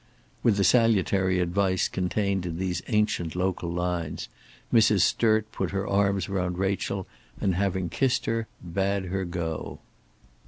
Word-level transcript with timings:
With 0.41 0.57
the 0.57 0.63
salutary 0.63 1.39
advice 1.39 1.87
contained 1.87 2.47
in 2.47 2.57
these 2.57 2.81
ancient 2.87 3.35
local 3.35 3.69
lines 3.71 4.29
Mrs. 4.73 5.01
Sturt 5.01 5.51
put 5.51 5.69
her 5.69 5.85
arms 5.85 6.27
round 6.27 6.57
Rachel, 6.57 7.05
and 7.39 7.53
having 7.53 7.87
kissed 7.87 8.25
her, 8.25 8.47
bade 8.65 9.05
her 9.05 9.25
go. 9.25 9.77